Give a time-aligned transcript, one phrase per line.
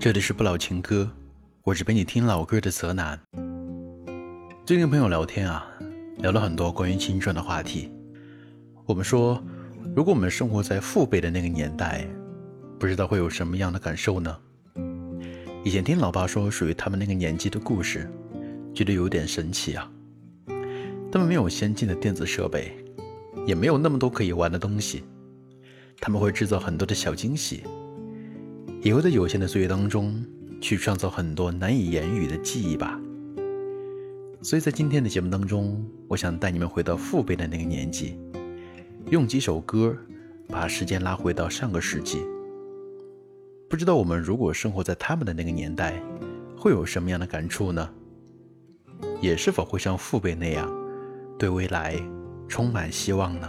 [0.00, 1.10] 这里是不老情歌，
[1.62, 3.20] 我是陪你听老歌的泽南。
[4.64, 5.70] 最近朋友聊天啊，
[6.20, 7.92] 聊了很多关于青春的话题。
[8.86, 9.44] 我们说，
[9.94, 12.06] 如果我们生活在父辈的那个年代，
[12.78, 14.34] 不知道会有什么样的感受呢？
[15.64, 18.10] 以前听老爸说属于他们那个年纪的故事，
[18.74, 19.92] 觉得有点神奇啊。
[21.12, 22.74] 他们没有先进的电子设备，
[23.46, 25.04] 也没有那么多可以玩的东西，
[26.00, 27.64] 他们会制造很多的小惊喜，
[28.82, 30.24] 也会在有限的岁月当中
[30.60, 32.98] 去创造很多难以言语的记忆吧。
[34.42, 38.18] 所以在今天的节目当中，我想带你们回到父辈的那个年纪，
[39.10, 39.94] 用几首歌
[40.48, 42.22] 把时间拉回到上个世纪。
[43.68, 46.02] 不知道我们如果生活在他们的那个年代，
[46.56, 47.88] 会有什么样的感触呢？
[49.20, 50.70] 也是否会像父辈那样，
[51.38, 52.00] 对未来
[52.48, 53.48] 充满希望呢？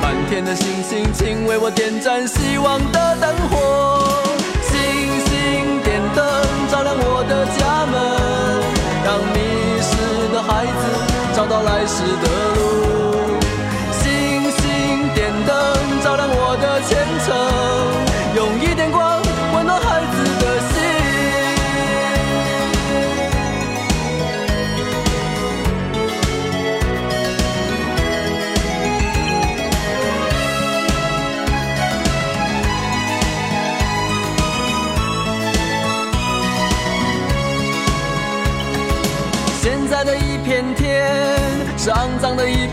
[0.00, 4.22] 满天的星星，请为我点燃希望的灯火。
[4.62, 4.76] 星
[5.26, 6.24] 星点灯，
[6.70, 7.46] 照亮我的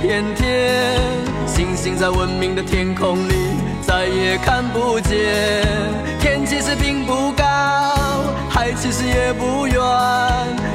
[0.01, 1.01] 片天，
[1.47, 3.33] 星星在文明的天空里
[3.81, 5.17] 再也看不见。
[6.19, 7.43] 天其实并不高，
[8.47, 9.75] 海其实也不远，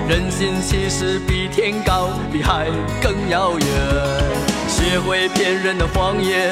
[0.09, 2.67] 人心其实比天高，比海
[3.01, 3.69] 更遥远。
[4.67, 6.51] 学会骗人的谎言，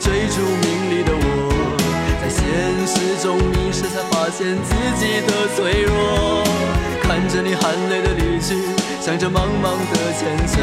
[0.00, 1.76] 追逐名利的我，
[2.22, 2.42] 在现
[2.86, 6.42] 实中迷失，才发现自己的脆弱。
[7.02, 8.56] 看着你含泪的离去。
[8.98, 10.56] 向着茫茫的前程，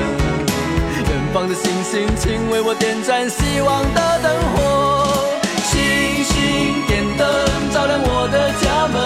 [1.33, 5.33] 远方的星星，请为我点燃希望的灯火。
[5.63, 7.25] 星星点灯，
[7.73, 9.01] 照亮我的家门，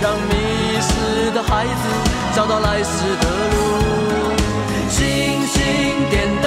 [0.00, 1.82] 让迷失的孩子
[2.32, 3.58] 找到来时的路。
[4.88, 5.58] 星星
[6.10, 6.46] 点灯，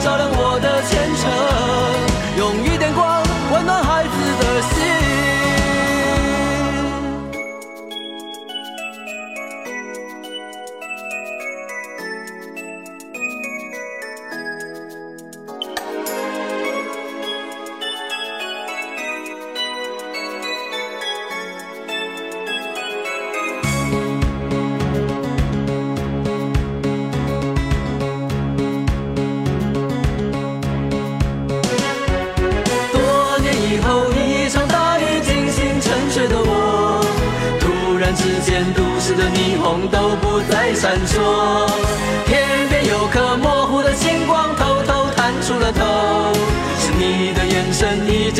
[0.00, 1.26] 照亮我的前程，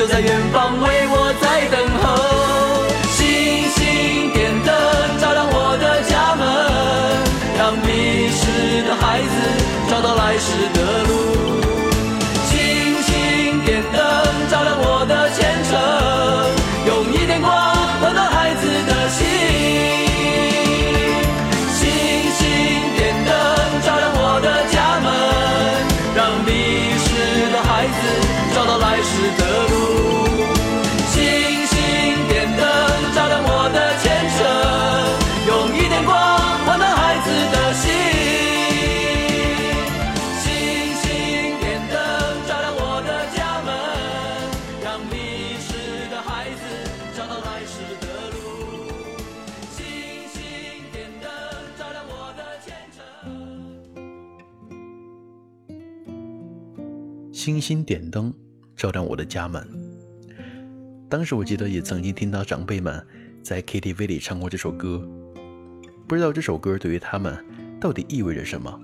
[0.00, 2.02] 就在远方为我在等候。
[3.12, 4.72] 星星点灯
[5.20, 6.42] 照亮我的家门，
[7.58, 9.34] 让迷失的孩子
[9.90, 10.80] 找到来时的
[57.50, 58.32] 星星点灯，
[58.76, 59.66] 照亮我的家门。
[61.08, 63.04] 当时我记得也曾经听到长辈们
[63.42, 65.04] 在 KTV 里唱过这首歌，
[66.06, 67.44] 不知道这首歌对于他们
[67.80, 68.80] 到底意味着什么？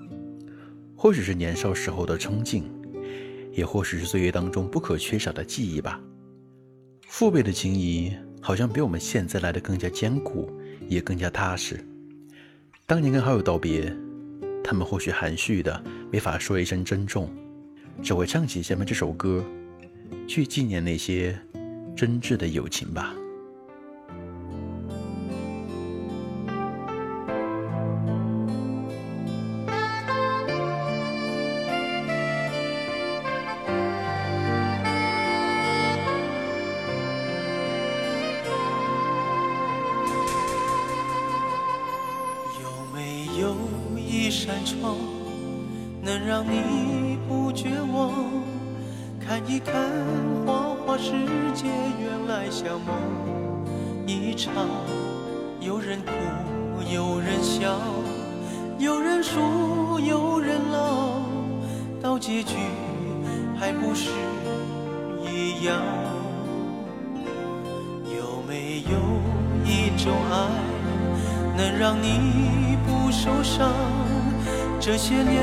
[0.96, 2.64] 或许是年少时候的憧憬，
[3.52, 6.00] 也或许是岁月当中不可缺少的记忆吧。
[7.06, 10.50] 父辈的情谊好像比我们现在来的更加艰苦，
[10.88, 11.78] 也更加踏实。
[12.84, 13.96] 当年跟好友道别，
[14.64, 15.80] 他们或许含蓄的
[16.10, 17.30] 没法说一声珍重。
[18.02, 19.44] 只会唱起下面这首歌，
[20.28, 21.37] 去纪念那些
[21.96, 23.14] 真挚的友情吧。
[42.58, 43.56] 有没有
[43.98, 44.96] 一扇窗，
[46.06, 48.12] 能让你不绝望？
[49.19, 49.75] 看一看
[50.47, 51.11] 花花世
[51.53, 51.67] 界，
[52.00, 52.94] 原来像梦
[54.06, 54.55] 一场。
[55.61, 56.12] 有人哭，
[56.94, 57.81] 有人笑，
[58.79, 61.23] 有人输，有人老，
[62.00, 62.55] 到结局
[63.58, 64.11] 还不是
[65.29, 65.76] 一样？
[68.05, 68.97] 有没有
[69.64, 70.37] 一种爱？
[71.56, 73.73] 能让你不受伤。
[74.79, 75.43] 这些年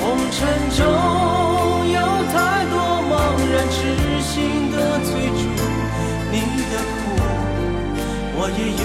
[0.00, 0.38] 红尘
[0.70, 0.80] 中
[1.92, 1.98] 有
[2.32, 2.34] 太
[2.70, 2.74] 多
[3.04, 3.12] 茫
[3.52, 3.78] 然痴
[4.22, 5.42] 心的追逐，
[6.32, 6.34] 你
[6.70, 6.98] 的苦
[8.32, 8.84] 我也有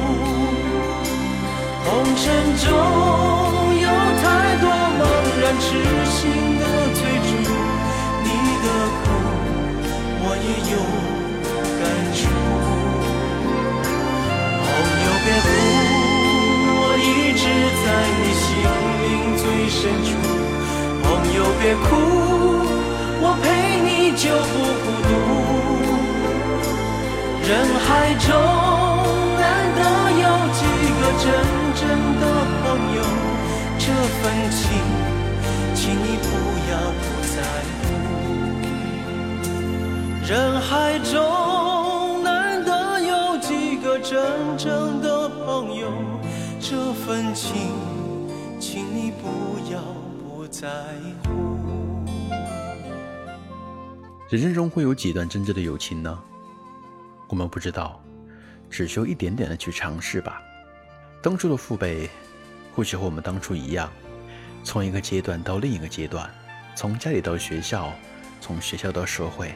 [1.83, 2.23] 红尘
[2.57, 2.67] 中
[3.79, 3.87] 有
[4.21, 4.23] 太
[4.61, 4.65] 多
[4.97, 5.01] 茫
[5.41, 5.65] 然痴
[6.09, 6.19] 心
[6.59, 7.31] 的追逐，
[8.23, 8.27] 你
[8.61, 8.65] 的
[9.01, 9.03] 苦
[10.23, 10.73] 我也有
[11.79, 11.81] 感
[12.13, 12.19] 触。
[14.63, 14.65] 朋
[15.03, 15.49] 友别哭，
[16.77, 17.03] 我一
[17.35, 17.43] 直
[17.81, 17.85] 在
[18.17, 18.41] 你心
[19.01, 19.05] 灵
[19.37, 20.09] 最深处。
[21.03, 21.89] 朋友别哭，
[23.23, 23.43] 我陪
[23.81, 25.09] 你就不孤独。
[27.43, 27.49] 人
[27.83, 27.85] 海
[28.19, 28.27] 中
[29.39, 29.43] 难
[29.75, 29.79] 得
[30.21, 30.23] 有
[30.53, 30.59] 几
[31.01, 31.25] 个真
[31.91, 32.23] 真的
[32.63, 33.03] 朋友，
[33.77, 34.63] 这份情，
[35.75, 36.25] 请你不
[36.71, 37.35] 要不在
[37.81, 37.83] 乎。
[40.25, 40.31] 人
[40.61, 45.91] 海中难得有几个真正的朋友，
[46.61, 47.73] 这份情，
[48.57, 49.81] 请你不要
[50.23, 50.69] 不在
[51.25, 51.29] 乎。
[54.29, 56.17] 人生中会有几段真挚的友情呢？
[57.27, 58.01] 我们不知道，
[58.69, 60.41] 只需要一点点的去尝试吧。
[61.21, 62.09] 当初的父辈，
[62.73, 63.91] 或许和我们当初一样，
[64.63, 66.27] 从一个阶段到另一个阶段，
[66.75, 67.93] 从家里到学校，
[68.39, 69.53] 从学校到社会，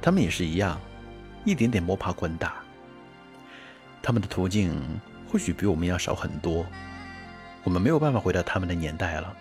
[0.00, 0.80] 他们也是一样，
[1.44, 2.54] 一点点摸爬滚打。
[4.02, 4.72] 他们的途径
[5.30, 6.64] 或许比我们要少很多，
[7.62, 9.36] 我们没有办法回到他们的年代了，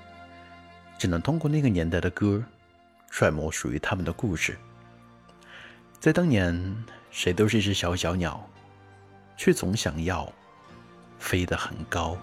[0.97, 2.43] 只能通过那个年代的歌，
[3.09, 4.57] 揣摩属于他们的故事。
[6.01, 8.45] 在当年，谁都是一只小小鸟，
[9.37, 10.29] 却总想要。
[11.19, 12.17] 飞得很高。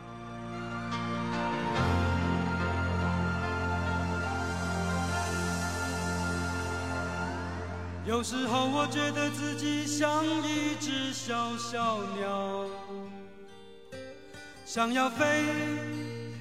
[8.07, 12.67] 有时候我觉得自己像一只小小鸟，
[14.67, 15.43] 想要飞，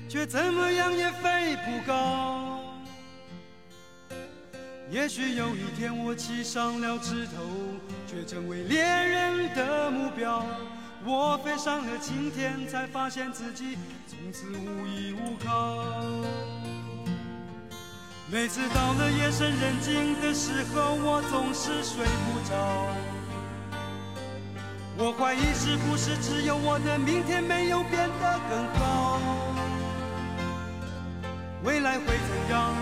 [0.10, 2.60] 却怎么样也飞不高。
[4.92, 7.32] 也许有一天我栖上了枝头，
[8.06, 10.46] 却成为猎人的目标。
[11.06, 15.84] 我飞上了青天，才发现自己从此无依无靠。
[18.32, 22.88] 每次到了夜深人静的时候，我总是睡不着。
[24.96, 29.20] 我怀疑是不是只有我的明天没有变得更好？
[31.64, 32.74] 未来会怎样？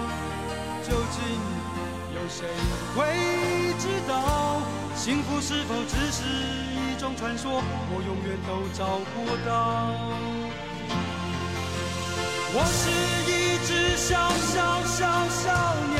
[0.83, 1.21] 究竟
[2.31, 2.47] 谁
[2.95, 3.03] 会
[3.77, 4.61] 知道？
[4.95, 6.95] 幸福是否只是一？
[7.01, 9.49] 种传说，我永远都找不到。
[12.53, 12.91] 我是
[13.25, 15.49] 一只小小小小
[15.95, 15.99] 鸟，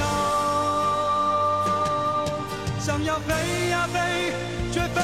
[2.80, 3.34] 想要飞
[3.70, 3.98] 呀飞，
[4.72, 5.00] 却飞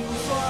[0.00, 0.49] 注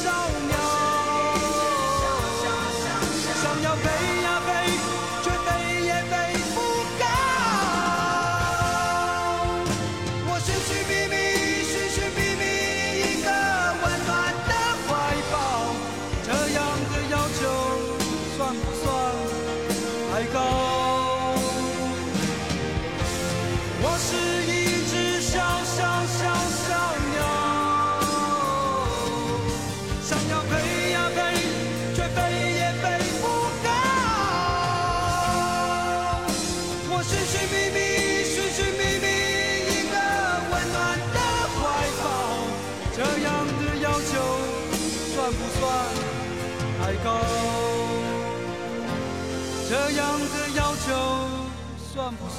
[18.51, 18.93] 算不算
[20.11, 20.80] 太高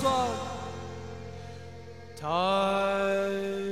[0.03, 0.11] 算
[2.21, 3.72] 不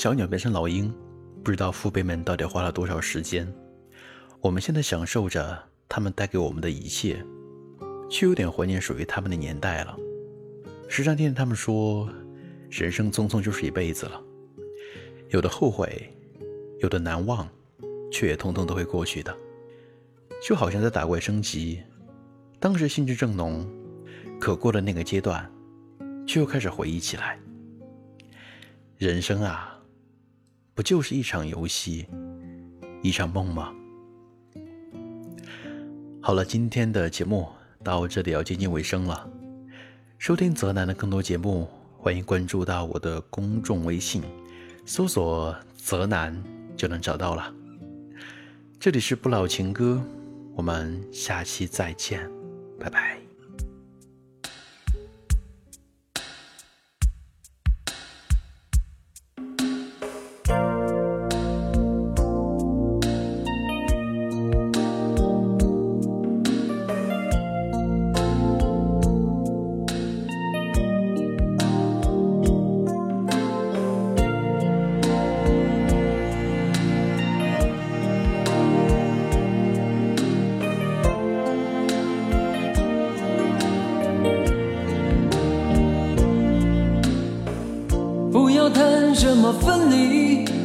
[0.00, 0.90] 小鸟变成老鹰，
[1.44, 3.46] 不知道父辈们到底花了多少时间。
[4.40, 7.22] 我们现在享受着他们带给我们的一切，
[8.08, 9.94] 却有点怀念属于他们的年代了。
[10.88, 12.08] 时常听见他们说
[12.72, 14.18] ：“人生匆匆就是一辈子了，
[15.28, 16.10] 有的后悔，
[16.78, 17.46] 有的难忘，
[18.10, 19.36] 却也通通都会过去的。”
[20.42, 21.82] 就好像在打怪升级，
[22.58, 23.68] 当时兴致正浓，
[24.40, 25.46] 可过了那个阶段，
[26.26, 27.38] 却又开始回忆起来。
[28.96, 29.78] 人生啊，
[30.80, 32.06] 不就是一场游戏，
[33.02, 33.70] 一场梦吗？
[36.22, 37.46] 好了，今天的节目
[37.84, 39.28] 到这里要接近尾声了。
[40.16, 41.68] 收听泽南的更多节目，
[41.98, 44.22] 欢迎关注到我的公众微信，
[44.86, 46.34] 搜索“泽南”
[46.74, 47.54] 就能找到了。
[48.78, 50.02] 这里是不老情歌，
[50.54, 52.26] 我们下期再见，
[52.78, 53.29] 拜拜。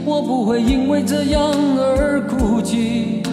[0.06, 3.24] 我不会因为这样而哭泣。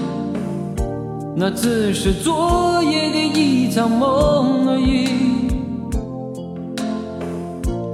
[1.37, 5.09] 那只是昨夜的一场梦而已。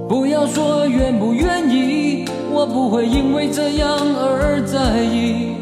[0.08, 5.54] 不要说愿不愿意，我不会因为这样而在意。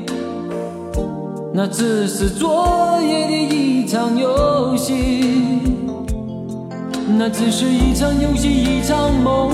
[1.54, 5.24] 那只是昨夜的一场游戏，
[7.16, 9.50] 那只是一场游戏，一场梦。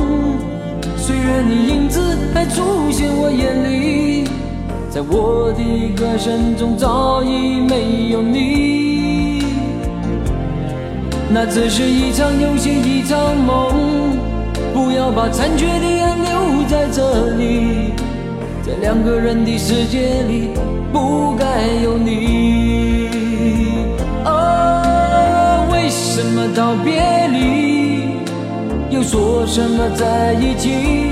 [0.97, 2.01] 虽然你影子
[2.33, 2.45] 还
[3.37, 4.25] 眼里，
[4.91, 5.63] 在我的
[5.97, 9.43] 歌声中早已没有你。
[11.31, 14.21] 那只是一场游戏，一场梦。
[14.75, 17.93] 不要把残缺的爱留在这里，
[18.63, 20.51] 在两个人的世界里
[20.93, 21.45] 不该
[21.83, 23.09] 有你。
[24.25, 28.17] 哦，为什么道别离？
[28.91, 31.12] 又说什么在一起？